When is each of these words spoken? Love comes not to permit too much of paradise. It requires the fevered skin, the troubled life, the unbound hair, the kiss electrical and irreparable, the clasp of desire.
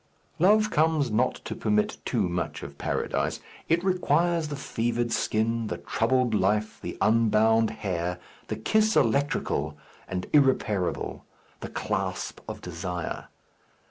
Love 0.39 0.71
comes 0.71 1.11
not 1.11 1.35
to 1.45 1.53
permit 1.55 1.97
too 2.05 2.27
much 2.27 2.63
of 2.63 2.79
paradise. 2.79 3.39
It 3.69 3.83
requires 3.83 4.47
the 4.47 4.55
fevered 4.55 5.11
skin, 5.11 5.67
the 5.67 5.77
troubled 5.77 6.33
life, 6.33 6.79
the 6.81 6.97
unbound 7.01 7.69
hair, 7.69 8.19
the 8.47 8.55
kiss 8.55 8.95
electrical 8.95 9.77
and 10.07 10.25
irreparable, 10.33 11.25
the 11.59 11.69
clasp 11.69 12.41
of 12.47 12.61
desire. 12.61 13.27